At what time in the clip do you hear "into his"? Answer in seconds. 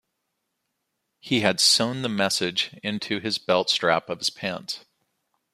2.81-3.37